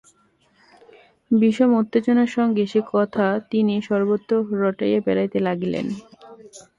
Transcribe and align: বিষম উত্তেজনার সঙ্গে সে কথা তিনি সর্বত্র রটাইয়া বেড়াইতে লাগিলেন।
বিষম 1.31 1.69
উত্তেজনার 1.81 2.29
সঙ্গে 2.37 2.63
সে 2.67 2.81
কথা 2.93 3.23
তিনি 3.51 3.73
সর্বত্র 3.87 4.31
রটাইয়া 4.61 4.99
বেড়াইতে 5.05 5.39
লাগিলেন। 5.47 5.85